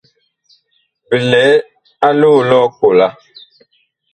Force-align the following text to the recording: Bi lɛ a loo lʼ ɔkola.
Bi 1.07 1.17
lɛ 1.31 1.43
a 2.07 2.09
loo 2.19 2.39
lʼ 2.49 2.57
ɔkola. 2.65 3.07